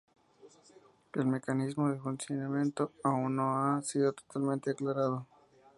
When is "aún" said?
3.03-3.35